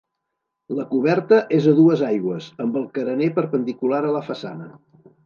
[0.77, 4.71] La coberta és a dues aigües, amb el carener perpendicular a la façana.